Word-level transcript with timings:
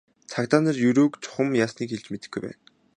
Цагдаа 0.31 0.61
нар 0.65 0.75
Ерөөг 0.89 1.13
чухам 1.23 1.47
яасныг 1.63 1.89
хэлж 1.91 2.05
мэдэхгүй 2.11 2.41
байна. 2.43 2.59